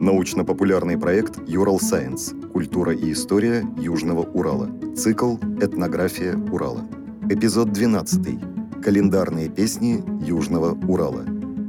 Научно-популярный 0.00 0.96
проект 0.96 1.46
«Юрал 1.46 1.78
Сайенс. 1.78 2.32
Культура 2.54 2.94
и 2.94 3.12
история 3.12 3.66
Южного 3.76 4.22
Урала». 4.22 4.70
Цикл 4.96 5.36
«Этнография 5.60 6.38
Урала». 6.50 6.86
Эпизод 7.28 7.70
12. 7.70 8.82
Календарные 8.82 9.50
песни 9.50 10.02
Южного 10.24 10.72
Урала. 10.88 11.26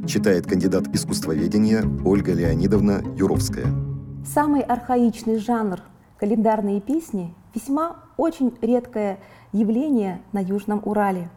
Читает 0.08 0.48
кандидат 0.48 0.88
искусствоведения 0.96 1.84
Ольга 2.06 2.32
Леонидовна 2.32 3.04
Юровская. 3.18 3.68
Самый 4.26 4.62
архаичный 4.62 5.38
жанр 5.38 5.82
календарные 6.18 6.80
песни 6.80 7.34
весьма 7.54 7.98
очень 8.16 8.54
редкое 8.62 9.20
явление 9.52 10.22
на 10.32 10.42
Южном 10.42 10.82
Урале. 10.86 11.30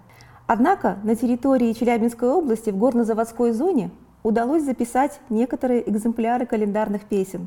Однако 0.46 0.96
на 1.02 1.16
территории 1.16 1.72
Челябинской 1.72 2.28
области 2.28 2.70
в 2.70 2.76
горнозаводской 2.76 3.50
зоне 3.50 3.90
удалось 4.24 4.64
записать 4.64 5.20
некоторые 5.28 5.88
экземпляры 5.88 6.46
календарных 6.46 7.04
песен, 7.04 7.46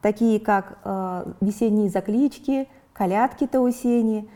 такие 0.00 0.40
как 0.40 0.78
э, 0.84 1.32
весенние 1.42 1.90
заклички, 1.90 2.68
колядки 2.94 3.46
Таусени, 3.46 4.28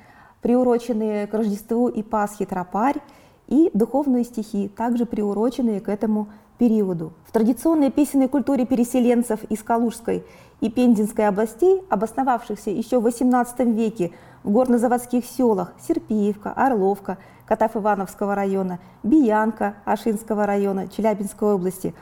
приуроченные 0.43 1.27
к 1.27 1.33
Рождеству 1.33 1.89
и 1.89 2.03
Пасхе 2.03 2.45
тропарь 2.45 3.01
и 3.47 3.71
духовные 3.73 4.25
стихи, 4.25 4.69
также 4.69 5.07
приуроченные 5.07 5.81
к 5.81 5.89
этому 5.89 6.29
периоду. 6.59 7.13
В 7.25 7.33
традиционной 7.33 7.91
песенной 7.91 8.29
культуре 8.29 8.67
переселенцев 8.67 9.45
из 9.45 9.63
Калужской 9.63 10.25
и 10.61 10.71
Пензенской 10.71 11.29
областей, 11.29 11.83
обосновавшихся 11.89 12.71
еще 12.71 12.99
в 12.99 13.07
XVIII 13.07 13.73
веке 13.73 14.13
в 14.43 14.51
горнозаводских 14.51 15.25
селах 15.25 15.75
Серпиевка, 15.87 16.53
Орловка, 16.53 17.19
Катав-Ивановского 17.47 18.35
района, 18.35 18.79
Биянка 19.03 19.75
Ашинского 19.85 20.47
района 20.47 20.89
Челябинской 20.89 21.55
области, 21.55 21.95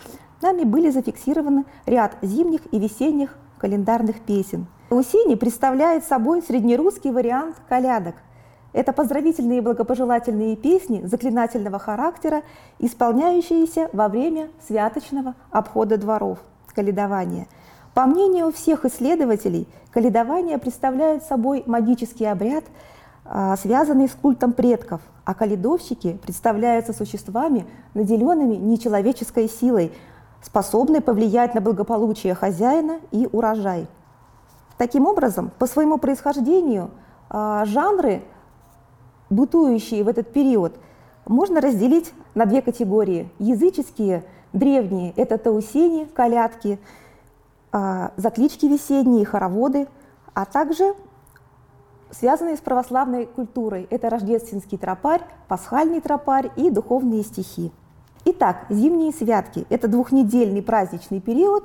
нами 0.43 0.65
были 0.65 0.91
зафиксированы 0.91 1.65
ряд 1.87 2.17
зимних 2.23 2.61
и 2.73 2.79
весенних 2.79 3.37
календарных 3.59 4.21
песен. 4.21 4.67
Усени 4.91 5.35
представляет 5.35 6.05
собой 6.05 6.43
среднерусский 6.43 7.11
вариант 7.11 7.57
колядок. 7.69 8.17
Это 8.73 8.93
поздравительные 8.93 9.59
и 9.59 9.63
благопожелательные 9.63 10.57
песни 10.57 11.03
заклинательного 11.05 11.79
характера, 11.79 12.43
исполняющиеся 12.79 13.89
во 13.93 14.09
время 14.09 14.49
святочного 14.67 15.35
обхода 15.51 15.97
дворов, 15.97 16.39
каледования– 16.75 17.47
по 17.95 18.07
мнению 18.07 18.51
всех 18.51 18.85
исследователей, 18.85 19.69
каледование 19.93 20.59
представляет 20.59 21.23
собой 21.23 21.63
магический 21.65 22.25
обряд, 22.25 22.65
а, 23.25 23.57
связанный 23.57 24.09
с 24.09 24.13
культом 24.13 24.53
предков, 24.53 25.01
а 25.25 25.35
каледовщики 25.35 26.19
представляются 26.23 26.93
существами, 26.93 27.67
наделенными 27.95 28.57
нечеловеческой 28.57 29.49
силой, 29.49 29.93
способной 30.43 31.01
повлиять 31.01 31.55
на 31.55 31.61
благополучие 31.61 32.35
хозяина 32.35 33.01
и 33.11 33.29
урожай. 33.31 33.87
Таким 34.77 35.07
образом, 35.07 35.51
по 35.59 35.67
своему 35.67 35.99
происхождению 35.99 36.91
а, 37.31 37.65
жанры, 37.65 38.23
бытующие 39.31 40.05
в 40.05 40.09
этот 40.09 40.33
период, 40.33 40.75
можно 41.27 41.61
разделить 41.61 42.13
на 42.35 42.45
две 42.45 42.61
категории. 42.61 43.31
Языческие, 43.39 44.25
древние– 44.53 45.13
это 45.17 45.39
таусени, 45.39 46.05
колядки– 46.05 46.79
а, 47.77 48.13
заклички 48.17 48.67
весенние, 48.67 49.27
хороводы, 49.27 49.89
а 50.33 50.45
также 50.45 50.95
связанные 52.19 52.57
с 52.57 52.61
православной 52.61 53.27
культурой. 53.27 53.87
Это 53.91 54.11
рождественский 54.11 54.79
тропарь, 54.79 55.23
пасхальный 55.49 56.01
тропарь 56.01 56.51
и 56.57 56.71
духовные 56.71 57.23
стихи. 57.23 57.73
Итак, 58.25 58.65
зимние 58.71 59.13
святки– 59.13 59.67
это 59.71 59.89
двухнедельный 59.89 60.63
праздничный 60.63 61.21
период, 61.21 61.65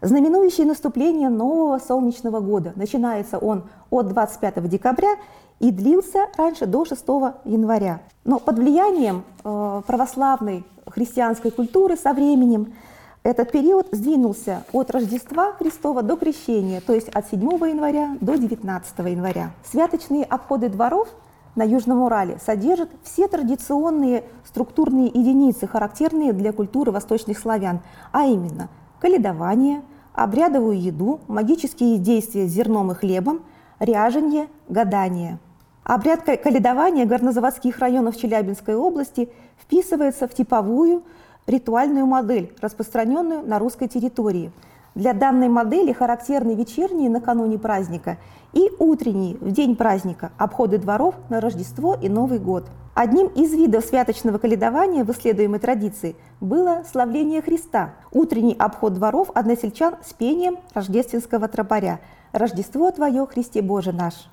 знаменующий 0.00 0.64
наступление 0.64 1.28
нового 1.28 1.78
солнечного 1.78 2.40
года. 2.40 2.72
Начинается 2.76 3.38
он 3.38 3.64
от 3.90 4.08
25 4.08 4.68
декабря 4.68 5.16
и 5.58 5.72
длился 5.72 6.26
раньше 6.36 6.66
до 6.66 6.84
6 6.84 7.02
января. 7.44 8.00
Но 8.24 8.38
под 8.38 8.58
влиянием 8.58 9.24
э, 9.42 9.82
православной 9.86 10.64
христианской 10.86 11.50
культуры 11.50 11.96
со 11.96 12.12
временем– 12.12 12.74
этот 13.22 13.52
период 13.52 13.88
сдвинулся 13.92 14.64
от 14.72 14.90
Рождества 14.90 15.52
Христова 15.52 16.02
до 16.02 16.16
Крещения, 16.16 16.80
то 16.80 16.94
есть 16.94 17.10
от 17.10 17.28
7 17.28 17.40
января 17.68 18.16
до 18.22 18.38
19 18.38 18.98
января. 19.00 19.50
Святочные 19.62 20.24
обходы 20.24 20.70
дворов 20.70 21.06
на 21.54 21.62
Южном 21.62 22.00
Урале 22.00 22.38
содержат 22.42 22.88
все 23.02 23.28
традиционные 23.28 24.24
структурные 24.46 25.08
единицы, 25.08 25.66
характерные 25.66 26.32
для 26.32 26.52
культуры 26.54 26.92
восточных 26.92 27.38
славян, 27.38 27.80
а 28.10 28.24
именно 28.24 28.70
каледование, 29.00 29.82
обрядовую 30.14 30.80
еду, 30.80 31.20
магические 31.28 31.98
действия 31.98 32.46
с 32.46 32.52
зерном 32.52 32.92
и 32.92 32.94
хлебом, 32.94 33.42
ряженье, 33.80 34.48
гадание. 34.70 35.38
Обряд 35.84 36.22
каледования 36.22 37.04
горнозаводских 37.04 37.80
районов 37.80 38.16
Челябинской 38.16 38.76
области 38.76 39.30
вписывается 39.58 40.26
в 40.26 40.32
типовую 40.32 41.02
ритуальную 41.46 42.06
модель, 42.06 42.52
распространенную 42.60 43.42
на 43.42 43.58
русской 43.58 43.88
территории. 43.88 44.52
Для 44.94 45.12
данной 45.12 45.48
модели 45.48 45.92
характерны 45.92 46.54
вечерние 46.54 47.08
накануне 47.08 47.58
праздника 47.58 48.18
и 48.52 48.70
утренние 48.78 49.36
в 49.36 49.52
день 49.52 49.76
праздника 49.76 50.32
обходы 50.36 50.78
дворов 50.78 51.14
на 51.28 51.40
Рождество 51.40 51.96
и 52.00 52.08
Новый 52.08 52.40
год. 52.40 52.66
Одним 52.94 53.28
из 53.28 53.52
видов 53.52 53.84
святочного 53.84 54.38
каледования 54.38 55.04
в 55.04 55.10
исследуемой 55.10 55.60
традиции 55.60 56.16
было 56.40 56.82
славление 56.90 57.40
Христа, 57.40 57.94
утренний 58.10 58.56
обход 58.58 58.94
дворов 58.94 59.30
односельчан 59.32 59.94
с 60.04 60.12
пением 60.12 60.58
рождественского 60.74 61.46
тропаря 61.46 62.00
«Рождество 62.32 62.90
Твое, 62.90 63.26
Христе 63.26 63.62
Боже 63.62 63.92
наш». 63.92 64.28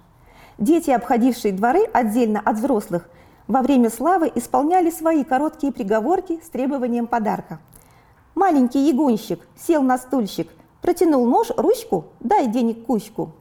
Дети, 0.58 0.90
обходившие 0.90 1.54
дворы 1.54 1.84
отдельно 1.94 2.42
от 2.44 2.58
взрослых, 2.58 3.08
во 3.48 3.62
время 3.62 3.90
славы 3.90 4.32
исполняли 4.36 4.90
свои 4.90 5.24
короткие 5.24 5.72
приговорки 5.72 6.40
с 6.44 6.50
требованием 6.50 7.08
подарка. 7.08 7.60
Маленький 8.36 8.88
ягунщик 8.88 9.40
сел 9.58 9.82
на 9.82 9.98
стульчик, 9.98 10.50
протянул 10.82 11.26
нож, 11.26 11.50
ручку, 11.56 12.06
дай 12.20 12.48
денег 12.48 12.86
кучку. 12.86 13.32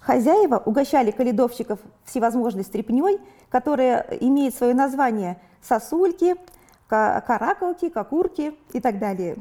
Хозяева 0.00 0.62
угощали 0.64 1.10
каледовщиков 1.10 1.78
всевозможной 2.04 2.64
стряпней, 2.64 3.20
которая 3.48 4.06
имеет 4.20 4.54
свое 4.54 4.74
название 4.74 5.40
сосульки, 5.62 6.36
каракалки, 6.88 7.88
кокурки 7.88 8.54
и 8.72 8.80
так 8.80 8.98
далее. 8.98 9.36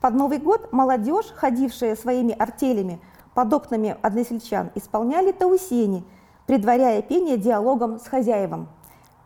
Под 0.00 0.14
Новый 0.14 0.38
год 0.38 0.72
молодежь, 0.72 1.26
ходившая 1.34 1.94
своими 1.96 2.34
артелями 2.36 3.00
под 3.34 3.52
окнами 3.52 3.96
односельчан, 4.02 4.70
исполняли 4.74 5.32
таусени, 5.32 6.04
предваряя 6.46 7.02
пение 7.02 7.36
диалогом 7.36 7.98
с 7.98 8.06
хозяевом. 8.06 8.68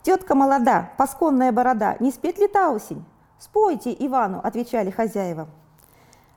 «Тетка 0.07 0.37
молода, 0.37 0.93
пасконная 0.99 1.51
борода, 1.51 1.97
не 1.99 2.13
спеть 2.13 2.39
ли 2.39 2.47
та 2.47 2.71
осень?» 2.71 3.05
«Спойте 3.41 3.93
Ивану»,– 3.99 4.41
отвечали 4.45 4.93
хозяева. 4.93 5.49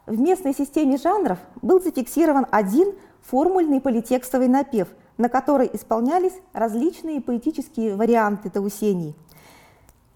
В 0.08 0.20
местной 0.20 0.56
системе 0.56 0.98
жанров 0.98 1.38
был 1.62 1.80
зафиксирован 1.80 2.48
один 2.50 2.96
формульный 3.22 3.80
политекстовый 3.80 4.48
напев, 4.48 4.88
на 5.20 5.30
который 5.30 5.70
исполнялись 5.72 6.34
различные 6.52 7.22
поэтические 7.22 7.96
варианты 7.96 8.50
таусений. 8.50 9.16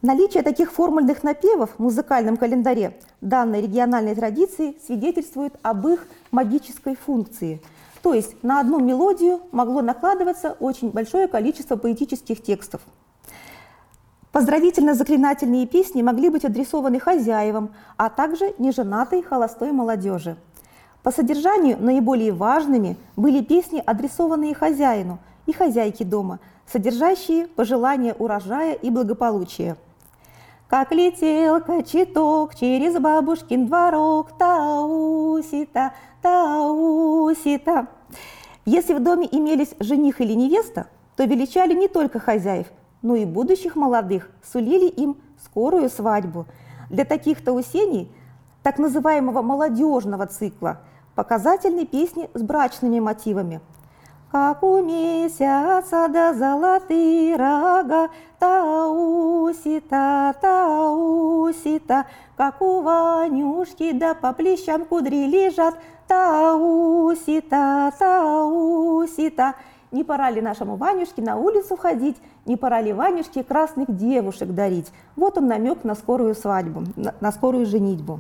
Наличие 0.02 0.42
таких 0.42 0.72
формульных 0.72 1.22
напевов 1.22 1.76
в 1.78 1.80
музыкальном 1.80 2.38
календаре 2.38 2.98
данной 3.22 3.62
региональной 3.62 4.16
традиции 4.16 4.80
свидетельствует 4.84 5.54
об 5.62 5.88
их 5.88 6.08
магической 6.32 6.96
функции. 6.96 7.62
То 8.02 8.16
есть 8.16 8.42
на 8.42 8.62
одну 8.62 8.80
мелодию 8.80 9.42
могло 9.52 9.84
накладываться 9.84 10.58
очень 10.60 10.90
большое 10.90 11.28
количество 11.28 11.76
поэтических 11.76 12.42
текстов. 12.42 12.82
Поздравительно-заклинательные 14.34 15.68
песни 15.68 16.02
могли 16.02 16.30
быть 16.30 16.44
адресованы 16.44 17.00
хозяевам, 17.00 17.70
а 17.98 18.10
также 18.10 18.56
неженатой 18.58 19.22
холостой 19.22 19.72
молодежи. 19.72 20.38
По 21.04 21.12
содержанию 21.12 21.78
наиболее 21.80 22.32
важными 22.32 22.98
были 23.16 23.44
песни, 23.44 23.84
адресованные 23.86 24.56
хозяину 24.56 25.20
и 25.46 25.54
хозяйке 25.54 26.04
дома, 26.04 26.40
содержащие 26.66 27.46
пожелания 27.46 28.16
урожая 28.18 28.74
и 28.74 28.90
благополучия. 28.90 29.78
Как 30.68 30.92
летел 30.92 31.62
кочеток 31.62 32.56
через 32.56 33.00
бабушкин 33.00 33.68
дворок, 33.68 34.36
таусита, 34.40 35.94
таусита. 36.24 37.86
Если 38.66 38.96
в 38.96 39.00
доме 39.00 39.28
имелись 39.32 39.76
жених 39.80 40.22
или 40.22 40.34
невеста, 40.34 40.88
то 41.16 41.24
величали 41.24 41.76
не 41.76 41.88
только 41.88 42.18
хозяев– 42.20 42.66
но 43.04 43.16
и 43.16 43.26
будущих 43.26 43.76
молодых 43.76 44.32
сулили 44.44 44.88
им 44.88 45.18
скорую 45.46 45.90
свадьбу. 45.90 46.48
Для 46.90 47.06
таких 47.06 47.44
таусений, 47.44 48.12
так 48.64 48.80
называемого 48.80 49.44
молодежного 49.44 50.26
цикла, 50.26 50.80
показательны 51.14 51.86
песни 51.86 52.30
с 52.34 52.42
брачными 52.42 53.00
мотивами. 53.00 53.62
как 54.34 54.64
у 54.64 54.82
месяца 54.82 56.08
да 56.10 56.34
золотые 56.34 57.36
рога, 57.36 58.10
таусита, 58.40 60.34
таусита, 60.42 62.08
как 62.36 62.60
у 62.60 62.82
Ванюшки, 62.82 63.92
да 63.92 64.16
по 64.16 64.34
плечам 64.34 64.86
кудри 64.86 65.28
лежат, 65.28 65.76
таусита, 66.08 67.94
таусита. 68.00 69.54
Не 69.94 70.04
пора 70.04 70.32
ли 70.32 70.42
нашему 70.42 70.76
Ванюшке 70.76 71.22
на 71.22 71.38
улицу 71.38 71.78
ходить, 71.78 72.18
не 72.48 72.58
пора 72.58 72.82
ли 72.82 72.92
Ванюшке 72.92 73.44
красных 73.44 73.96
девушек 73.96 74.50
дарить? 74.50 74.92
Вот 75.16 75.38
он 75.38 75.46
намек 75.46 75.84
на 75.84 75.94
скорую 75.94 76.34
свадьбу, 76.34 76.84
на, 76.96 77.14
на 77.22 77.32
скорую 77.32 77.68
женитьбу. 77.68 78.20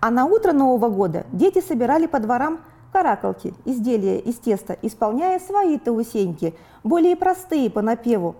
А 0.00 0.10
на 0.10 0.24
утро 0.24 0.52
Нового 0.52 0.88
года 0.88 1.26
дети 1.32 1.60
собирали 1.60 2.06
по 2.06 2.18
дворам 2.18 2.60
каракалки, 2.94 3.52
изделия 3.66 4.18
из 4.20 4.36
теста, 4.36 4.74
исполняя 4.80 5.38
свои 5.38 5.76
таусеньки, 5.76 6.54
более 6.82 7.14
простые 7.14 7.68
по 7.68 7.82
напеву, 7.82 8.36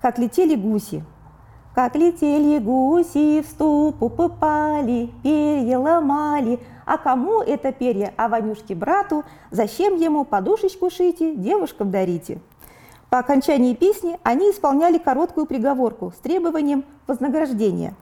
как 0.00 0.16
летели 0.20 0.54
гуси. 0.54 1.02
Как 1.74 1.96
летели 1.96 2.58
гуси, 2.60 3.42
в 3.42 3.46
ступу 3.46 4.10
попали, 4.10 5.10
перья 5.24 5.78
ломали. 5.78 6.60
А 6.90 6.98
кому 6.98 7.40
это 7.40 7.70
перья? 7.70 8.12
А 8.16 8.28
Ванюшке 8.28 8.74
брату, 8.74 9.22
зачем 9.52 9.94
ему 9.94 10.24
подушечку 10.24 10.90
шите, 10.90 11.36
девушкам 11.36 11.92
дарите. 11.92 12.40
По 13.10 13.20
окончании 13.20 13.76
песни 13.76 14.18
они 14.24 14.50
исполняли 14.50 14.98
короткую 14.98 15.46
приговорку 15.46 16.12
с 16.16 16.18
требованием 16.20 16.84
вознаграждения. 17.06 17.94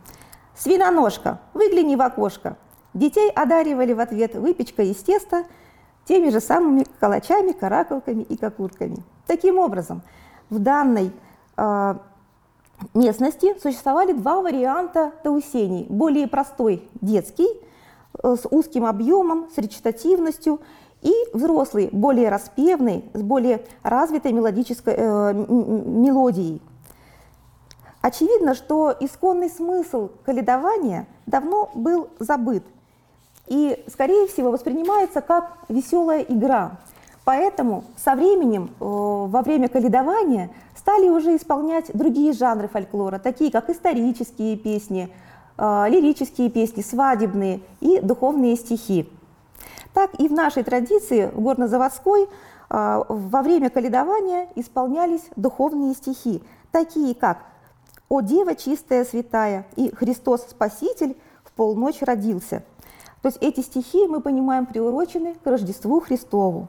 «Свиноножка, 0.56 1.38
выгляни 1.52 1.96
в 1.96 2.00
окошко». 2.00 2.56
Детей 2.94 3.30
одаривали 3.30 3.92
в 3.92 4.00
ответ 4.00 4.34
выпечкой 4.34 4.88
из 4.92 4.96
теста– 4.96 5.44
теми 6.06 6.30
же 6.30 6.40
самыми 6.40 6.86
калачами, 6.98 7.52
каракалками 7.52 8.22
и 8.22 8.38
кокурками. 8.38 9.04
Таким 9.26 9.58
образом, 9.58 10.00
в 10.48 10.60
данной 10.60 11.12
э, 11.58 11.94
местности 12.94 13.54
существовали 13.60 14.12
два 14.12 14.40
варианта 14.40 15.12
таусений. 15.22 15.84
Более 15.90 16.26
простой 16.26 16.88
детский, 17.02 17.48
с 18.22 18.46
узким 18.50 18.84
объемом, 18.84 19.48
с 19.54 19.58
речитативностью, 19.58 20.60
и 21.00 21.12
взрослый, 21.32 21.88
более 21.92 22.28
распевный, 22.28 23.04
с 23.14 23.22
более 23.22 23.64
развитой 23.82 24.32
мелодической 24.32 24.94
э, 24.96 25.32
мелодией. 25.32 26.60
Очевидно, 28.00 28.54
что 28.54 28.94
исконный 28.98 29.48
смысл 29.48 30.10
каледования 30.24 31.06
давно 31.26 31.70
был 31.74 32.08
забыт– 32.18 32.64
и, 33.48 33.82
скорее 33.90 34.26
всего, 34.26 34.50
воспринимается 34.50 35.20
как 35.20 35.58
веселая 35.68 36.20
игра. 36.20 36.72
Поэтому 37.24 37.84
со 37.96 38.14
временем, 38.14 38.70
э, 38.80 38.84
во 38.84 39.42
время 39.42 39.68
каледования, 39.68 40.50
стали 40.76 41.08
уже 41.08 41.36
исполнять 41.36 41.90
другие 41.92 42.32
жанры 42.32 42.68
фольклора, 42.68 43.18
такие 43.18 43.50
как 43.50 43.68
исторические 43.68 44.56
песни, 44.56 45.08
э, 45.08 45.10
лирические 45.58 46.50
песни, 46.50 46.82
свадебные 46.82 47.60
и 47.80 48.00
духовные 48.00 48.56
стихи. 48.56 49.08
Так 49.98 50.10
и 50.20 50.28
в 50.28 50.32
нашей 50.32 50.62
традиции, 50.62 51.30
в 51.34 51.40
горнозаводской, 51.40 52.24
э, 52.24 53.02
во 53.08 53.42
время 53.42 53.70
каледования 53.70 54.48
исполнялись 54.54 55.24
духовные 55.34 55.94
стихи, 55.94 56.42
такие 56.70 57.14
как 57.14 57.38
«О 58.08 58.20
Дева 58.20 58.54
чистая 58.54 59.04
святая» 59.04 59.66
и 59.74 59.92
«Христос 59.94 60.42
Спаситель 60.48 61.16
в 61.42 61.50
полночь 61.52 62.00
родился». 62.02 62.62
То 63.22 63.28
есть 63.28 63.38
эти 63.40 63.60
стихи, 63.60 64.06
мы 64.06 64.20
понимаем, 64.20 64.66
приурочены 64.66 65.34
к 65.34 65.44
Рождеству 65.44 66.00
Христову. 66.00 66.68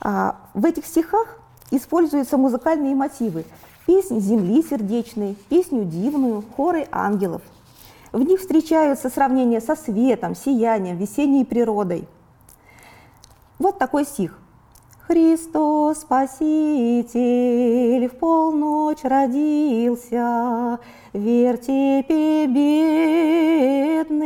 А, 0.00 0.36
в 0.54 0.64
этих 0.64 0.86
стихах 0.86 1.38
используются 1.70 2.36
музыкальные 2.36 2.96
мотивы. 2.96 3.44
Песнь 3.86 4.18
земли 4.18 4.62
сердечной, 4.62 5.36
песню 5.48 5.84
дивную, 5.84 6.42
хоры 6.56 6.88
ангелов. 6.90 7.42
В 8.12 8.22
них 8.22 8.40
встречаются 8.40 9.08
сравнения 9.08 9.60
со 9.60 9.76
светом, 9.76 10.34
сиянием, 10.34 10.96
весенней 10.96 11.44
природой. 11.44 12.08
Вот 13.58 13.78
такой 13.78 14.04
стих. 14.04 14.38
Христос 15.06 16.00
Спаситель 16.02 17.08
в 18.08 18.16
полночь 18.18 19.02
родился, 19.02 20.78
в 21.12 21.18
вертепе 21.18 22.46
бедным 22.46 24.20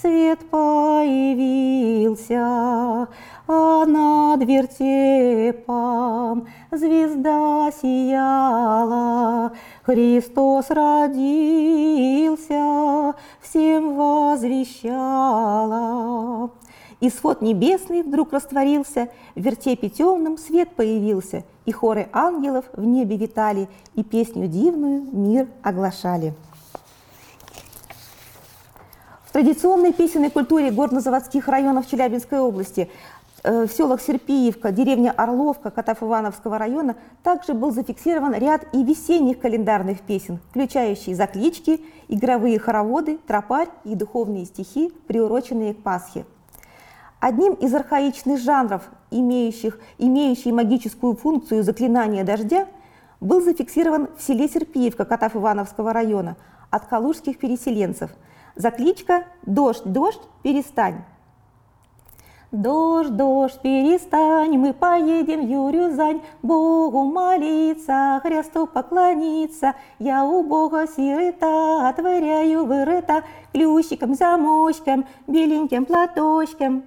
свет 0.00 0.40
появился, 0.50 1.46
а 3.50 3.86
над 3.86 4.44
вертепом 4.46 5.66
звезда 6.70 7.70
сияла. 7.80 9.52
Христос 9.82 10.68
родился, 10.68 11.54
всем 13.40 13.96
возвещала. 13.96 14.90
И 17.00 17.08
свод 17.10 17.40
небесный 17.40 18.02
вдруг 18.02 18.34
растворился, 18.34 19.08
в 19.34 19.40
вертепе 19.40 19.88
темном 19.88 20.36
свет 20.36 20.68
появился, 20.74 21.44
и 21.64 21.72
хоры 21.72 22.10
ангелов 22.12 22.66
в 22.74 22.84
небе 22.84 23.16
витали, 23.16 23.66
и 23.94 24.02
песню 24.02 24.46
дивную 24.46 25.06
мир 25.12 25.48
оглашали. 25.62 26.34
В 29.24 29.32
традиционной 29.32 29.92
песенной 29.92 30.30
культуре 30.30 30.70
горнозаводских 30.70 31.48
районов 31.48 31.86
Челябинской 31.86 32.40
области 32.40 32.90
в 33.44 33.68
селах 33.68 34.00
Серпиевка, 34.00 34.72
деревня 34.72 35.12
Орловка, 35.12 35.70
Катав-Ивановского 35.70 36.58
района 36.58 36.96
также 37.22 37.54
был 37.54 37.70
зафиксирован 37.70 38.34
ряд 38.34 38.66
и 38.72 38.82
весенних 38.82 39.38
календарных 39.38 40.00
песен, 40.00 40.40
включающие 40.50 41.14
заклички, 41.14 41.80
игровые 42.08 42.58
хороводы, 42.58 43.18
тропарь 43.26 43.68
и 43.84 43.94
духовные 43.94 44.44
стихи, 44.44 44.92
приуроченные 45.06 45.74
к 45.74 45.82
Пасхе. 45.82 46.26
Одним 47.20 47.54
из 47.54 47.74
архаичных 47.74 48.40
жанров, 48.40 48.82
имеющих, 49.10 49.78
имеющий 49.98 50.52
магическую 50.52 51.14
функцию 51.16 51.62
заклинания 51.62 52.24
дождя, 52.24 52.66
был 53.20 53.40
зафиксирован 53.40 54.08
в 54.16 54.22
селе 54.22 54.48
Серпиевка 54.48 55.04
Катав-Ивановского 55.04 55.92
района 55.92 56.36
от 56.70 56.86
калужских 56.86 57.38
переселенцев– 57.38 58.10
Закличка 58.58 59.24
«Дождь, 59.46 59.84
дождь, 59.84 60.20
перестань». 60.42 61.04
Дождь, 62.50 63.14
дождь, 63.14 63.60
перестань, 63.60 64.56
мы 64.56 64.72
поедем 64.72 65.44
в 65.44 65.50
Юрюзань, 65.50 66.22
Богу 66.42 67.04
молиться, 67.04 68.20
Христу 68.22 68.66
поклониться. 68.66 69.74
Я 69.98 70.24
у 70.24 70.42
Бога 70.42 70.86
сирота, 70.86 71.90
отворяю 71.90 72.64
вырыта, 72.64 73.22
Ключиком, 73.52 74.14
замочком, 74.14 75.04
беленьким 75.26 75.84
платочком. 75.84 76.84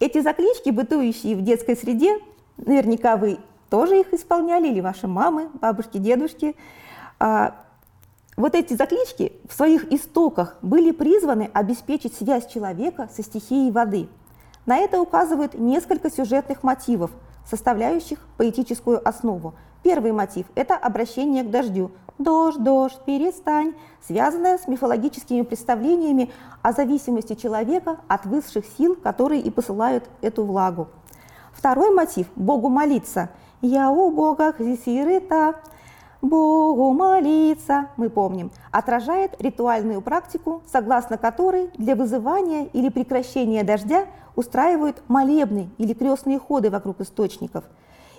Эти 0.00 0.22
заклички, 0.22 0.70
бытующие 0.70 1.36
в 1.36 1.42
детской 1.42 1.76
среде, 1.76 2.18
наверняка 2.56 3.18
вы 3.18 3.40
тоже 3.68 4.00
их 4.00 4.14
исполняли, 4.14 4.68
или 4.68 4.80
ваши 4.80 5.06
мамы, 5.06 5.50
бабушки, 5.60 5.98
дедушки. 5.98 6.56
А, 7.20 7.54
вот 8.38 8.54
эти 8.54 8.72
заклички 8.72 9.32
в 9.46 9.52
своих 9.52 9.92
истоках 9.92 10.56
были 10.62 10.92
призваны 10.92 11.50
обеспечить 11.52 12.14
связь 12.14 12.46
человека 12.46 13.10
со 13.14 13.22
стихией 13.22 13.70
воды. 13.70 14.08
На 14.68 14.76
это 14.76 15.00
указывают 15.00 15.54
несколько 15.54 16.10
сюжетных 16.10 16.62
мотивов, 16.62 17.10
составляющих 17.48 18.18
поэтическую 18.36 19.00
основу. 19.08 19.54
Первый 19.82 20.12
мотив– 20.12 20.44
это 20.54 20.76
обращение 20.76 21.42
к 21.42 21.50
дождю. 21.50 21.90
«Дождь, 22.18 22.62
дождь, 22.62 23.00
перестань», 23.06 23.72
связанное 24.06 24.58
с 24.58 24.68
мифологическими 24.68 25.40
представлениями 25.40 26.30
о 26.60 26.72
зависимости 26.72 27.34
человека 27.34 27.96
от 28.08 28.26
высших 28.26 28.66
сил, 28.76 28.94
которые 28.94 29.40
и 29.40 29.48
посылают 29.48 30.04
эту 30.20 30.44
влагу. 30.44 30.88
Второй 31.54 31.90
мотив– 31.90 32.26
Богу 32.36 32.68
молиться. 32.68 33.30
«Я 33.62 33.88
у 33.90 34.10
Бога 34.10 34.52
хзисирыта», 34.52 35.54
Богу 36.20 36.92
молиться, 36.94 37.90
мы 37.96 38.10
помним, 38.10 38.50
отражает 38.72 39.40
ритуальную 39.40 40.02
практику, 40.02 40.62
согласно 40.66 41.16
которой 41.16 41.70
для 41.78 41.94
вызывания 41.94 42.64
или 42.72 42.88
прекращения 42.88 43.62
дождя 43.62 44.06
устраивают 44.34 45.02
молебны 45.06 45.70
или 45.78 45.94
крестные 45.94 46.40
ходы 46.40 46.70
вокруг 46.70 47.00
источников. 47.00 47.64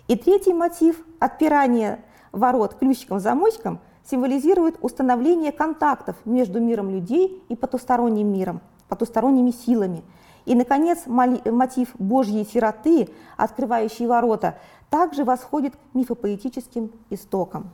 И 0.07 0.15
третий 0.15 0.53
мотив– 0.53 1.05
отпирание 1.19 1.99
ворот 2.31 2.75
ключиком-замочком 2.75 3.79
символизирует 4.09 4.77
установление 4.81 5.51
контактов 5.51 6.15
между 6.23 6.61
миром 6.61 6.89
людей 6.89 7.43
и 7.49 7.55
потусторонним 7.55 8.31
миром, 8.31 8.61
потусторонними 8.87 9.51
силами. 9.51 10.03
И, 10.45 10.55
наконец, 10.55 10.99
мотив 11.05 11.89
Божьей 11.99 12.45
сироты, 12.45 13.09
открывающий 13.35 14.07
ворота, 14.07 14.57
также 14.89 15.25
восходит 15.25 15.75
к 15.75 15.79
мифопоэтическим 15.93 16.91
истокам. 17.09 17.71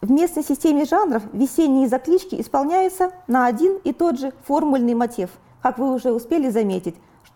В 0.00 0.12
местной 0.12 0.44
системе 0.44 0.84
жанров 0.84 1.24
весенние 1.32 1.88
заклички 1.88 2.40
исполняются 2.40 3.10
на 3.26 3.46
один 3.46 3.78
и 3.82 3.92
тот 3.92 4.20
же 4.20 4.32
формульный 4.44 4.94
мотив, 4.94 5.30
как 5.60 5.78
вы 5.78 5.92
уже 5.92 6.12
успели 6.12 6.50
заметить. 6.50 6.94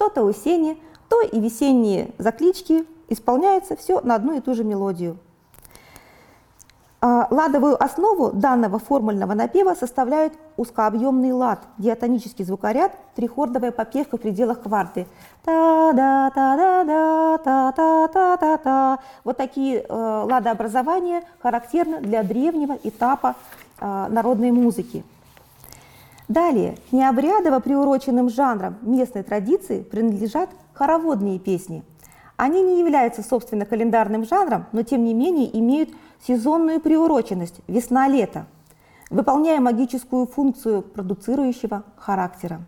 то 0.09 0.25
осенние, 0.27 0.77
то 1.09 1.23
и 1.23 1.41
весенние 1.41 2.13
заклички 2.19 2.85
исполняются 3.09 3.75
все 3.77 4.01
на 4.03 4.15
одну 4.15 4.37
и 4.37 4.41
ту 4.41 4.55
же 4.55 4.63
мелодию. 4.63 5.19
А, 7.05 7.27
ладовую 7.31 7.83
основу 7.83 8.31
данного 8.31 8.79
формульного 8.79 9.35
напева 9.35 9.75
составляют 9.75 10.35
узкообъемный 10.57 11.33
лад, 11.33 11.59
диатонический 11.77 12.45
звукоряд, 12.45 12.93
трихордовая 13.17 13.73
попевка 13.73 14.19
в 14.19 14.21
пределах 14.21 14.63
кварты. 14.63 15.09
та 15.45 15.93
да 15.93 16.31
та 16.33 16.57
да 16.57 16.85
да 16.85 17.39
та 17.39 17.73
та 17.73 18.07
та 18.07 18.37
та 18.37 18.57
та 18.57 18.99
Вот 19.25 19.37
такие 19.37 19.81
э, 19.81 20.27
ладообразования 20.31 21.25
характерны 21.43 22.01
для 22.03 22.23
древнего 22.23 22.79
этапа 22.85 23.35
э, 23.81 24.07
народной 24.09 24.53
музыки. 24.53 25.03
Далее, 26.29 26.77
к 26.89 26.93
необрядово 26.93 27.59
приуроченным 27.59 28.31
жанрам 28.31 28.77
местной 28.81 29.25
традиции 29.25 29.83
принадлежат 29.83 30.51
хороводные 30.73 31.41
песни. 31.41 31.83
Они 32.37 32.63
не 32.63 32.79
являются, 32.79 33.25
собственно, 33.25 33.67
календарным 33.67 34.25
жанром, 34.25 34.67
но 34.71 34.83
тем 34.85 35.03
не 35.05 35.15
менее 35.15 35.59
имеют 35.59 35.91
сезонную 36.27 36.81
приуроченность 36.81 37.61
весна-лето, 37.67 38.47
выполняя 39.11 39.61
магическую 39.61 40.27
функцию 40.27 40.83
продуцирующего 40.83 41.85
характера. 41.97 42.61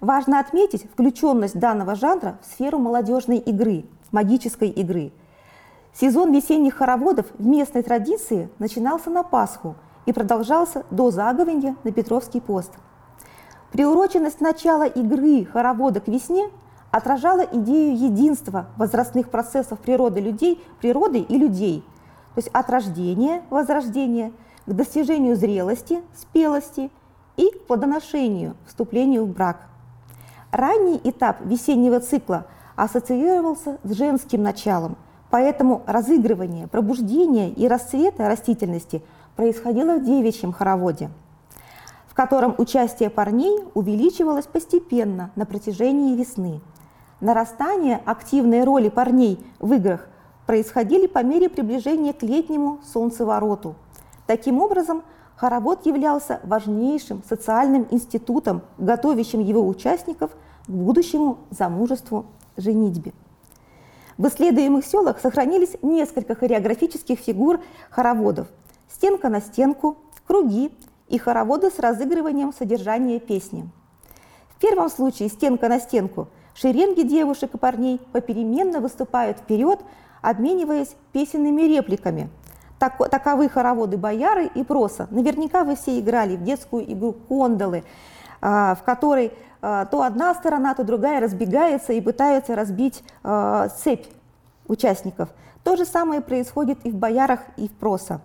Важно 0.00 0.38
отметить 0.38 0.88
включенность 0.92 1.58
данного 1.58 1.96
жанра 1.96 2.38
в 2.42 2.46
сферу 2.46 2.78
молодежной 2.78 3.38
игры, 3.38 3.84
магической 4.12 4.68
игры. 4.68 5.12
Сезон 5.92 6.32
весенних 6.32 6.76
хороводов 6.76 7.26
в 7.36 7.46
местной 7.46 7.82
традиции 7.82 8.48
начинался 8.60 9.10
на 9.10 9.24
Пасху 9.24 9.74
и 10.06 10.12
продолжался 10.12 10.86
до 10.90 11.10
заговенья 11.10 11.74
на 11.82 11.90
Петровский 11.90 12.40
пост. 12.40 12.70
Приуроченность 13.72 14.40
начала 14.40 14.86
игры 14.86 15.44
хоровода 15.44 16.00
к 16.00 16.06
весне 16.06 16.48
отражала 16.92 17.40
идею 17.40 17.98
единства 17.98 18.66
возрастных 18.76 19.30
процессов 19.30 19.80
природы 19.80 20.20
людей, 20.20 20.62
природы 20.80 21.18
и 21.18 21.36
людей– 21.36 21.84
есть 22.38 22.48
от 22.52 22.70
рождения, 22.70 23.42
возрождения, 23.50 24.32
к 24.66 24.72
достижению 24.72 25.36
зрелости, 25.36 26.02
спелости 26.16 26.90
и 27.36 27.50
к 27.50 27.66
плодоношению, 27.66 28.56
вступлению 28.66 29.24
в 29.24 29.30
брак. 29.30 29.68
Ранний 30.50 31.00
этап 31.04 31.44
весеннего 31.44 32.00
цикла 32.00 32.46
ассоциировался 32.76 33.78
с 33.82 33.92
женским 33.92 34.42
началом, 34.42 34.96
поэтому 35.30 35.82
разыгрывание, 35.86 36.68
пробуждение 36.68 37.50
и 37.50 37.66
расцвета 37.66 38.28
растительности 38.28 39.02
происходило 39.36 39.96
в 39.96 40.04
девичьем 40.04 40.52
хороводе, 40.52 41.10
в 42.06 42.14
котором 42.14 42.54
участие 42.58 43.10
парней 43.10 43.58
увеличивалось 43.74 44.46
постепенно 44.46 45.30
на 45.34 45.44
протяжении 45.44 46.16
весны. 46.16 46.60
Нарастание 47.20 48.00
активной 48.04 48.64
роли 48.64 48.88
парней 48.88 49.44
в 49.58 49.72
играх– 49.72 50.08
происходили 50.48 51.06
по 51.06 51.22
мере 51.22 51.50
приближения 51.50 52.14
к 52.14 52.22
летнему 52.22 52.80
солнцевороту. 52.94 53.74
Таким 54.26 54.62
образом, 54.62 55.02
хоровод 55.36 55.84
являлся 55.84 56.40
важнейшим 56.42 57.22
социальным 57.28 57.86
институтом, 57.90 58.62
готовящим 58.78 59.40
его 59.40 59.68
участников 59.68 60.30
к 60.66 60.70
будущему 60.70 61.36
замужеству 61.50 62.24
женитьбе. 62.56 63.12
В 64.16 64.26
исследуемых 64.28 64.86
селах 64.86 65.20
сохранились 65.20 65.76
несколько 65.82 66.34
хореографических 66.34 67.18
фигур 67.18 67.60
хороводов. 67.90 68.48
Стенка 68.90 69.28
на 69.28 69.42
стенку, 69.42 69.98
круги 70.26 70.72
и 71.08 71.18
хороводы 71.18 71.70
с 71.70 71.78
разыгрыванием 71.78 72.54
содержания 72.54 73.20
песни. 73.20 73.68
В 74.56 74.60
первом 74.62 74.88
случае 74.88 75.28
стенка 75.28 75.68
на 75.68 75.78
стенку 75.78 76.28
шеренги 76.54 77.02
девушек 77.02 77.52
и 77.52 77.58
парней 77.58 78.00
попеременно 78.12 78.80
выступают 78.80 79.40
вперед, 79.40 79.80
обмениваясь 80.22 80.94
песенными 81.12 81.62
репликами. 81.62 82.30
Так, 82.78 82.96
таковы 83.10 83.48
хороводы 83.48 83.96
бояры 83.96 84.46
и 84.54 84.62
проса. 84.62 85.08
Наверняка 85.10 85.64
вы 85.64 85.74
все 85.74 85.98
играли 85.98 86.36
в 86.36 86.44
детскую 86.44 86.90
игру 86.92 87.12
«Кондолы», 87.12 87.82
а, 88.40 88.76
в 88.76 88.84
которой 88.84 89.32
а, 89.60 89.86
то 89.86 90.02
одна 90.02 90.34
сторона, 90.34 90.74
то 90.74 90.84
другая 90.84 91.20
разбегается 91.20 91.92
и 91.92 92.00
пытается 92.00 92.54
разбить 92.54 93.02
а, 93.24 93.68
цепь 93.68 94.06
участников. 94.68 95.28
То 95.64 95.76
же 95.76 95.84
самое 95.84 96.20
происходит 96.20 96.78
и 96.84 96.90
в 96.90 96.94
боярах, 96.94 97.40
и 97.56 97.68
в 97.68 97.72
проса. 97.72 98.20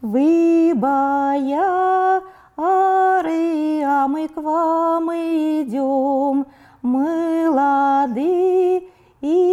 Вы 0.00 0.72
бояры, 0.76 2.22
а 2.56 4.06
мы 4.06 4.28
к 4.28 4.36
вам 4.36 5.10
идем, 5.10 6.46
мы 6.82 7.50
лады 7.50 8.88
и 9.20 9.47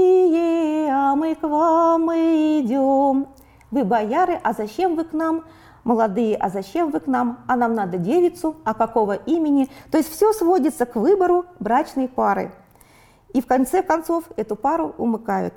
Вы 3.76 3.84
бояры, 3.84 4.40
а 4.42 4.54
зачем 4.54 4.96
вы 4.96 5.04
к 5.04 5.12
нам? 5.12 5.44
Молодые, 5.84 6.38
а 6.38 6.48
зачем 6.48 6.92
вы 6.92 7.02
к 7.02 7.08
нам? 7.08 7.40
А 7.46 7.58
нам 7.58 7.74
надо 7.74 7.98
девицу, 7.98 8.56
а 8.64 8.74
какого 8.74 9.16
имени? 9.16 9.70
То 9.92 9.98
есть 9.98 10.10
все 10.10 10.32
сводится 10.32 10.86
к 10.86 10.96
выбору 10.96 11.44
брачной 11.60 12.08
пары. 12.08 12.54
И 13.34 13.42
в 13.42 13.46
конце 13.46 13.84
концов 13.84 14.24
эту 14.38 14.56
пару 14.56 14.96
умыкают. 14.98 15.54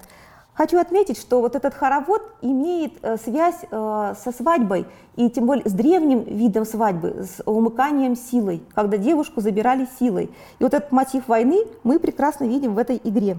Хочу 0.52 0.80
отметить, 0.80 1.16
что 1.16 1.40
вот 1.40 1.54
этот 1.54 1.74
хоровод 1.74 2.34
имеет 2.42 2.94
э, 3.02 3.18
связь 3.18 3.60
э, 3.70 4.14
со 4.18 4.32
свадьбой, 4.32 4.86
и 5.14 5.30
тем 5.30 5.46
более 5.46 5.68
с 5.68 5.72
древним 5.72 6.24
видом 6.24 6.64
свадьбы, 6.64 7.24
с 7.24 7.40
умыканием 7.46 8.16
силой, 8.16 8.64
когда 8.74 8.96
девушку 8.96 9.40
забирали 9.40 9.86
силой. 10.00 10.32
И 10.58 10.64
вот 10.64 10.74
этот 10.74 10.90
мотив 10.90 11.28
войны 11.28 11.58
мы 11.84 12.00
прекрасно 12.00 12.48
видим 12.48 12.74
в 12.74 12.78
этой 12.78 13.00
игре. 13.04 13.36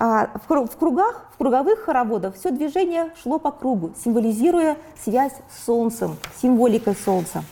А, 0.00 0.30
в 0.46 0.76
кругах, 0.76 1.26
в 1.34 1.38
круговых 1.38 1.80
хороводах 1.80 2.36
все 2.36 2.52
движение 2.52 3.10
шло 3.20 3.40
по 3.40 3.50
кругу, 3.50 3.90
символизируя 4.04 4.76
связь 5.02 5.32
с 5.50 5.64
Солнцем, 5.66 6.16
символикой 6.40 6.94
Солнца. 6.94 7.42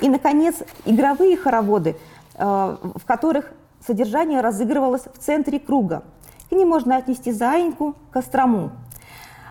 И, 0.00 0.08
наконец, 0.10 0.56
игровые 0.84 1.38
хороводы, 1.38 1.96
а, 2.34 2.78
в 2.82 3.06
которых 3.06 3.50
содержание 3.86 4.42
разыгрывалось 4.42 5.04
в 5.04 5.18
центре 5.18 5.58
круга. 5.58 6.02
К 6.50 6.52
ним 6.52 6.68
можно 6.68 6.98
отнести 6.98 7.32
Заиньку, 7.32 7.96
Кострому. 8.10 8.72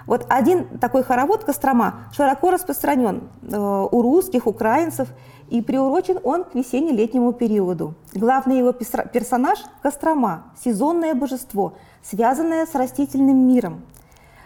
Вот 0.06 0.28
один 0.30 0.78
такой 0.78 1.04
хоровод 1.04 1.46
Кострома 1.46 2.02
широко 2.12 2.52
распространен 2.52 3.24
э, 3.42 3.58
у 3.58 4.02
русских, 4.04 4.46
украинцев, 4.46 5.08
и 5.50 5.62
приурочен 5.62 6.20
он 6.24 6.44
к 6.44 6.56
весенне-летнему 6.56 7.34
периоду. 7.34 7.94
Главный 8.14 8.58
его 8.58 8.72
персонаж– 8.74 9.60
Кострома, 9.82 10.46
сезонное 10.64 11.14
божество– 11.14 11.74
связанная 12.04 12.66
с 12.66 12.76
растительным 12.76 13.48
миром. 13.48 13.82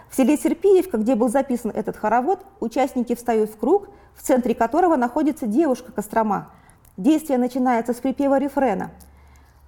В 0.10 0.15
селе 0.15 0.38
Серпиевка, 0.38 0.98
где 0.98 1.15
был 1.15 1.29
записан 1.29 1.72
этот 1.72 1.98
хоровод, 1.98 2.46
участники 2.60 3.15
встают 3.15 3.50
в 3.51 3.58
круг, 3.58 3.89
в 4.15 4.24
центре 4.24 4.56
которого 4.56 4.96
находится 4.96 5.46
девушка 5.46 5.91
Кострома. 5.91 6.50
Действие 6.98 7.38
начинается 7.38 7.94
с 7.94 7.98
припева 7.98 8.39
рефрена, 8.39 8.91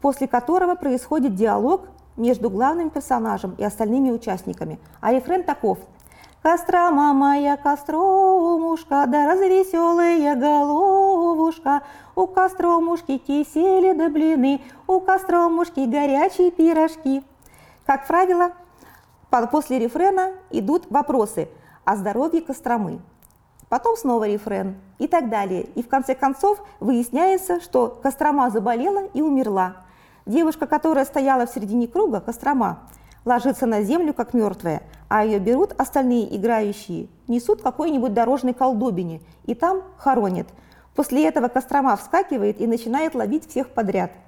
после 0.01 0.27
которого 0.27 0.75
происходит 0.75 1.35
диалог 1.35 1.87
между 2.17 2.49
главным 2.49 2.89
персонажем 2.89 3.55
и 3.57 3.63
остальными 3.63 4.09
участниками. 4.09 4.79
А 4.99 5.13
рефрен 5.13 5.43
таков. 5.43 5.79
Кострома 6.41 7.13
моя, 7.13 7.55
костромушка, 7.55 9.05
да 9.07 9.31
развеселая 9.31 10.35
головушка, 10.35 11.83
у 12.15 12.25
костромушки 12.25 13.19
кисели 13.19 13.93
да 13.93 14.09
блины, 14.09 14.59
у 14.87 14.99
костромушки 14.99 15.81
горячие 15.81 16.49
пирожки. 16.49 17.23
Как 17.85 18.07
правило, 18.07 18.53
после 19.51 19.77
рефрена 19.77 20.31
идут 20.49 20.89
вопросы 20.89 21.47
о 21.85 21.95
здоровье 21.95 22.41
Костромы. 22.41 23.01
Потом 23.69 23.95
снова 23.95 24.27
рефрен 24.27 24.77
и 24.97 25.07
так 25.07 25.29
далее. 25.29 25.61
И 25.75 25.83
в 25.83 25.89
конце 25.89 26.15
концов 26.15 26.59
выясняется, 26.79 27.61
что 27.61 27.99
Кострома 28.01 28.49
заболела 28.49 29.05
и 29.13 29.21
умерла. 29.21 29.75
Девушка, 30.25 30.65
которая 30.65 31.05
стояла 31.05 31.45
в 31.45 31.51
середине 31.51 31.87
круга, 31.87 32.19
Кострома, 32.19 32.79
ложится 33.25 33.65
на 33.65 33.83
землю 33.83 34.13
как 34.13 34.33
мертвая, 34.33 34.83
а 35.07 35.25
ее 35.25 35.39
берут 35.39 35.73
остальные 35.77 36.35
играющие, 36.35 37.07
несут 37.27 37.61
какой-нибудь 37.61 38.13
дорожной 38.13 38.53
колдобине 38.53 39.21
и 39.45 39.55
там 39.55 39.83
хоронят. 39.97 40.47
После 40.95 41.27
этого 41.27 41.47
Кострома 41.47 41.95
вскакивает 41.95 42.59
и 42.59 42.67
начинает 42.67 43.15
ловить 43.15 43.49
всех 43.49 43.69
подряд– 43.69 44.11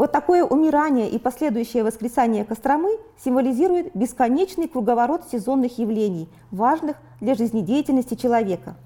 вот 0.00 0.12
такое 0.12 0.44
умирание 0.44 1.10
и 1.10 1.18
последующее 1.18 1.84
воскресание 1.84 2.46
Костромы 2.46 2.98
символизирует 3.22 3.94
бесконечный 3.94 4.66
круговорот 4.66 5.24
сезонных 5.30 5.78
явлений, 5.78 6.26
важных 6.50 6.96
для 7.20 7.34
жизнедеятельности 7.34 8.14
человека. 8.14 8.76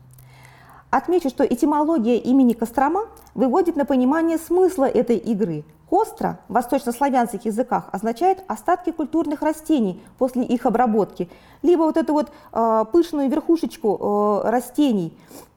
Отмечу, 0.90 1.28
что 1.28 1.44
этимология 1.44 2.16
имени 2.16 2.52
Кострома 2.52 3.02
выводит 3.34 3.76
на 3.76 3.84
понимание 3.84 4.38
смысла 4.38 4.86
этой 4.86 5.16
игры. 5.16 5.64
Костра 5.94 6.40
в 6.48 6.54
восточнославянских 6.54 7.44
языках 7.44 7.88
означает 7.92 8.42
остатки 8.48 8.90
культурных 8.90 9.42
растений 9.42 10.02
после 10.18 10.42
их 10.42 10.66
обработки, 10.66 11.30
либо 11.62 11.82
вот 11.82 11.96
эту 11.96 12.14
вот 12.14 12.32
э, 12.52 12.84
пышную 12.90 13.30
верхушечку 13.30 14.42
э, 14.44 14.50
растений, 14.50 15.16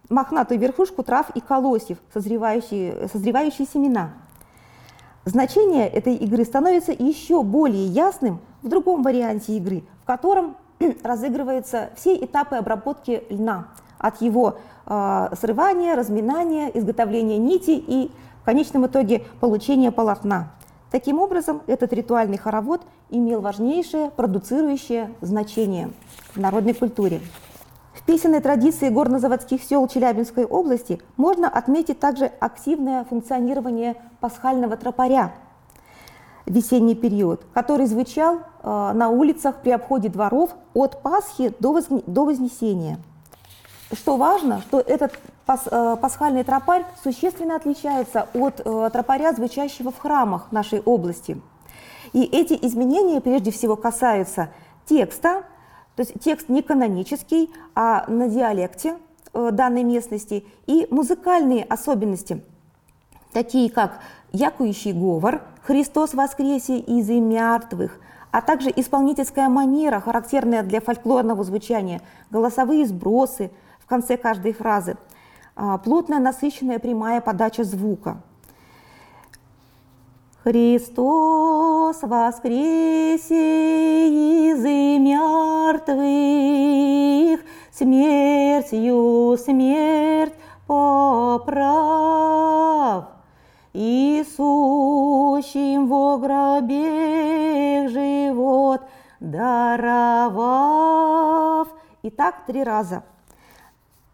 мохнатую 0.09 0.59
верхушку 0.59 1.01
трав 1.01 1.31
и 1.31 1.39
колосьев, 1.39 1.97
созревающие, 2.13 3.09
созревающие 3.11 3.67
семена– 3.67 4.13
Значение 5.25 5.89
этой 5.89 6.15
игры 6.15 6.45
становится 6.45 6.93
еще 6.93 7.43
более 7.43 7.85
ясным 7.85 8.39
в 8.61 8.69
другом 8.69 9.03
варианте 9.03 9.57
игры, 9.57 9.83
в 10.01 10.05
котором 10.05 10.55
разыгрываются 11.03 11.89
все 11.97 12.15
этапы 12.15 12.55
обработки 12.55 13.23
льна, 13.29 13.67
от 13.97 14.21
его 14.21 14.57
э, 14.85 15.27
срывания, 15.37 15.97
разминания, 15.97 16.71
изготовления 16.73 17.37
нити 17.37 17.71
и 17.71 18.09
конечном 18.47 18.87
итоге 18.87 19.25
получения 19.41 19.91
полотна. 19.91 20.53
Таким 20.89 21.19
образом, 21.19 21.63
этот 21.67 21.91
ритуальный 21.91 22.37
хоровод 22.37 22.81
имел 23.09 23.41
важнейшее 23.41 24.09
продуцирующее 24.09 25.11
значение 25.19 25.91
в 26.33 26.39
народной 26.39 26.73
культуре. 26.73 27.19
В 27.93 28.05
песенной 28.05 28.39
традиции 28.39 28.87
горнозаводских 28.87 29.61
сел 29.61 29.85
Челябинской 29.89 30.45
области 30.45 31.01
можно 31.17 31.49
отметить 31.49 31.99
также 31.99 32.31
активное 32.39 33.03
функционирование 33.03 33.97
пасхального 34.21 34.77
тропаря 34.77 35.33
в 36.45 36.53
весенний 36.53 36.95
период, 36.95 37.45
который 37.53 37.85
звучал 37.85 38.37
э, 38.37 38.91
на 38.93 39.09
улицах 39.09 39.57
при 39.61 39.71
обходе 39.71 40.07
дворов 40.07 40.51
от 40.73 41.01
Пасхи 41.01 41.53
до 41.59 42.23
Вознесения. 42.23 42.97
Что 43.93 44.17
важно, 44.17 44.61
что 44.61 44.79
этот 44.79 45.17
пас, 45.45 45.61
э, 45.65 45.95
пасхальный 46.01 46.43
тропарь 46.43 46.85
существенно 47.03 47.55
отличается 47.55 48.27
от 48.33 48.61
э, 48.63 48.89
тропаря, 48.91 49.31
звучащего 49.33 49.91
в 49.91 49.97
храмах 49.97 50.51
нашей 50.51 50.81
области. 50.81 51.41
И 52.11 52.23
эти 52.23 52.53
изменения 52.65 53.21
прежде 53.21 53.51
всего 53.51 53.75
касаются 53.77 54.49
текста, 54.85 55.43
то 55.95 56.01
есть 56.01 56.13
текст 56.21 56.49
не 56.49 56.61
канонический, 56.61 57.49
а 57.75 58.05
на 58.09 58.27
диалекте 58.27 58.97
э, 59.33 59.51
данной 59.51 59.83
местности, 59.83 60.45
и 60.65 60.87
музыкальные 60.91 61.63
особенности, 61.63 62.43
такие 63.31 63.69
как 63.69 63.99
якующий 64.33 64.91
говор, 64.91 65.43
Христос 65.63 66.13
воскресе 66.13 66.77
из 66.79 67.09
и 67.09 67.19
мертвых, 67.19 67.99
а 68.31 68.41
также 68.41 68.69
исполнительская 68.75 69.47
манера, 69.47 70.01
характерная 70.01 70.63
для 70.63 70.81
фольклорного 70.81 71.43
звучания, 71.45 72.01
голосовые 72.29 72.85
сбросы 72.85 73.51
в 73.87 73.89
конце 73.89 74.17
каждой 74.17 74.51
фразы, 74.51 74.97
а, 75.55 75.77
плотная, 75.77 76.19
насыщенная, 76.19 76.77
прямая 76.77 77.21
подача 77.21 77.63
звука. 77.63 78.17
Христос 80.43 82.01
воскресе 82.01 83.29
из 84.09 84.61
мертвых, 84.99 85.95
смертью 87.71 89.37
смерть 89.37 90.33
поправ. 90.67 91.45
Иисущим 93.71 94.27
во 95.87 96.17
гробе 96.17 97.87
живот 97.87 98.81
даровав. 99.21 99.79
И 102.01 102.09
так 102.09 102.45
три 102.45 102.65
раза– 102.65 103.05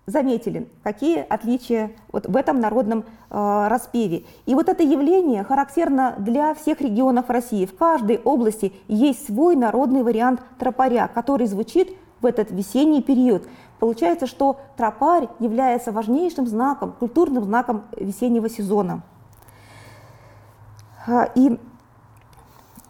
заметили, 0.06 0.68
какие 0.84 1.26
отличия 1.28 1.92
вот 2.12 2.28
в 2.28 2.36
этом 2.36 2.60
народном 2.60 3.06
э, 3.30 3.68
распеве. 3.70 4.26
И 4.46 4.54
вот 4.54 4.68
это 4.68 4.84
явление 4.84 5.44
характерно 5.44 6.16
для 6.18 6.54
всех 6.54 6.82
регионов 6.82 7.30
России. 7.30 7.66
В 7.66 7.76
каждой 7.76 8.18
области 8.18 8.74
есть 8.88 9.26
свой 9.26 9.56
народный 9.56 10.04
вариант 10.04 10.42
тропаря, 10.60 11.08
который 11.08 11.48
звучит 11.48 11.96
в 12.22 12.26
этот 12.26 12.52
весенний 12.52 13.02
период. 13.02 13.48
Получается, 13.80 14.28
что 14.28 14.58
тропарь 14.78 15.28
является 15.40 15.92
важнейшим 15.92 16.48
знаком, 16.48 16.94
культурным 16.94 17.44
знаком 17.44 17.84
весеннего 17.98 18.50
сезона. 18.50 19.04
А, 21.08 21.30
и 21.36 21.60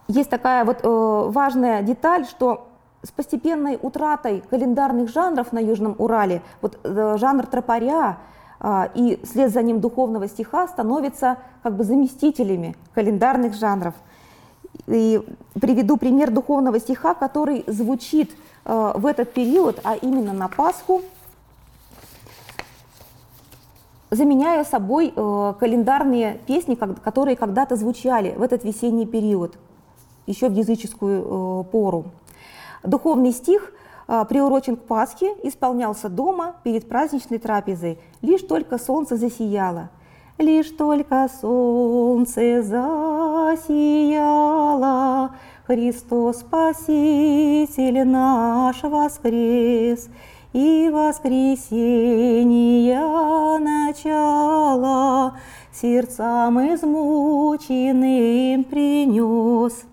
есть 0.08 0.29
такая 0.29 0.65
вот 0.65 0.79
э, 0.84 1.32
важная 1.32 1.82
деталь, 1.82 2.25
что 2.25 2.67
с 3.04 3.12
постепенной 3.12 3.78
утратой 3.82 4.42
календарных 4.50 5.10
жанров 5.10 5.52
на 5.52 5.60
Южном 5.60 5.96
Урале, 5.98 6.42
вот 6.62 6.80
э, 6.84 7.18
жанр 7.20 7.46
тропаря 7.46 8.18
э, 8.60 8.88
и 8.96 9.20
вслед 9.24 9.52
за 9.52 9.62
ним 9.62 9.82
духовного 9.82 10.28
стиха 10.28 10.68
становятся 10.68 11.38
как 11.64 11.76
бы 11.76 11.84
заместителями 11.84 12.76
календарных 12.94 13.56
жанров. 13.56 13.94
И 14.88 15.22
приведу 15.60 15.98
пример 15.98 16.32
духовного 16.32 16.80
стиха, 16.80 17.13
который 17.13 17.66
звучит 17.68 18.32
э, 18.66 18.94
в 18.96 19.06
этот 19.06 19.34
период, 19.34 19.82
а 19.84 19.96
именно 19.96 20.32
на 20.32 20.48
Пасху, 20.48 21.02
заменяя 24.12 24.63
собой 24.63 25.12
э, 25.13 25.54
календарные 25.60 26.39
песни, 26.48 26.76
которые 26.76 27.36
когда-то 27.36 27.76
звучали 27.76 28.34
в 28.38 28.42
этот 28.42 28.63
весенний 28.63 29.06
период, 29.06 29.58
еще 30.26 30.48
в 30.48 30.54
языческую 30.54 31.66
пору. 31.66 32.06
Духовный 32.84 33.32
стих 33.32 33.72
а, 34.08 34.26
приурочен 34.26 34.76
к 34.76 34.84
Пасхе, 34.84 35.34
исполнялся 35.43 36.10
дома 36.10 36.58
перед 36.63 36.89
праздничной 36.89 37.39
трапезой. 37.39 37.98
Лишь 38.22 38.41
только 38.41 38.78
солнце 38.78 39.15
засияло. 39.17 39.89
Лишь 40.38 40.69
только 40.72 41.30
солнце 41.41 42.62
засияло, 42.63 43.62
Христос 45.67 46.39
Спаситель 46.39 48.04
наш 48.04 48.82
воскрес, 48.82 50.10
И 50.54 50.89
воскресения 50.91 53.00
начало 53.60 55.38
сердцам 55.72 56.58
измученным 56.74 58.63
принес. 58.63 59.84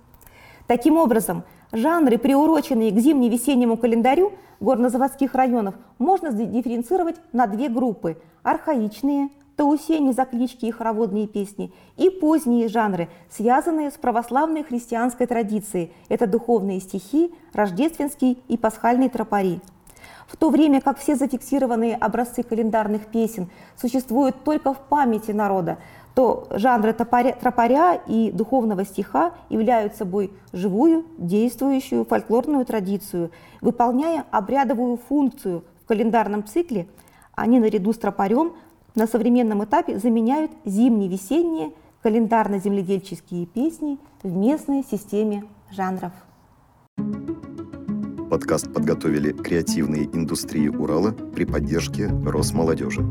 Таким 0.66 0.96
образом, 0.96 1.44
Жанры, 1.72 2.18
приуроченные 2.18 2.90
к 2.90 2.98
зимне-весеннему 2.98 3.76
календарю 3.76 4.32
горнозаводских 4.58 5.34
районов, 5.36 5.76
можно 5.98 6.32
дифференцировать 6.32 7.16
на 7.32 7.46
две 7.46 7.68
группы– 7.68 8.20
архаичные, 8.42 9.28
таусени, 9.54 10.10
заклички 10.10 10.66
и 10.66 10.72
хороводные 10.72 11.28
песни, 11.28 11.72
и 11.96 12.10
поздние 12.10 12.66
жанры, 12.66 13.08
связанные 13.28 13.92
с 13.92 13.94
православной 13.94 14.64
христианской 14.64 15.28
традицией. 15.28 15.92
Это 16.08 16.26
духовные 16.26 16.80
стихи, 16.80 17.32
рождественские 17.52 18.38
и 18.48 18.56
пасхальные 18.56 19.08
тропари. 19.08 19.60
В 20.26 20.36
то 20.36 20.50
время 20.50 20.80
как 20.80 20.98
все 20.98 21.14
зафиксированные 21.14 21.94
образцы 21.96 22.42
календарных 22.42 23.06
песен 23.06 23.48
существуют 23.76 24.42
только 24.44 24.72
в 24.72 24.78
памяти 24.78 25.32
народа, 25.32 25.78
то 26.14 26.46
жанры 26.50 26.92
топоря, 26.92 27.36
тропаря 27.40 27.94
и 27.94 28.30
духовного 28.30 28.84
стиха 28.84 29.32
являются 29.48 30.00
собой 30.00 30.32
живую, 30.52 31.04
действующую 31.18 32.04
фольклорную 32.04 32.64
традицию. 32.64 33.30
Выполняя 33.60 34.24
обрядовую 34.30 34.96
функцию 34.96 35.64
в 35.84 35.86
календарном 35.86 36.44
цикле, 36.44 36.88
они 37.34 37.58
наряду 37.58 37.92
с 37.92 37.98
тропарем 37.98 38.52
на 38.94 39.06
современном 39.06 39.64
этапе 39.64 39.98
заменяют 39.98 40.50
зимне-весенние 40.64 41.72
календарно-земледельческие 42.02 43.46
песни 43.46 43.98
в 44.22 44.34
местной 44.34 44.84
системе 44.84 45.44
жанров. 45.70 46.12
Подкаст 48.30 48.72
подготовили 48.72 49.32
креативные 49.32 50.04
индустрии 50.04 50.68
Урала 50.68 51.10
при 51.10 51.44
поддержке 51.44 52.08
Росмолодежи. 52.24 53.02